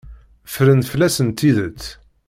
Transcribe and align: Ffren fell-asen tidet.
Ffren 0.53 0.81
fell-asen 0.91 1.29
tidet. 1.39 1.83